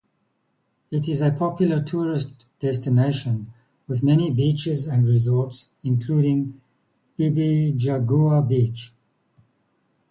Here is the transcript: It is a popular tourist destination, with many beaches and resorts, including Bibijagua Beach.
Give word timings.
It 0.89 1.07
is 1.07 1.21
a 1.21 1.29
popular 1.29 1.79
tourist 1.79 2.47
destination, 2.59 3.53
with 3.87 4.01
many 4.01 4.31
beaches 4.31 4.87
and 4.87 5.05
resorts, 5.07 5.69
including 5.83 6.59
Bibijagua 7.19 8.47
Beach. 8.47 8.91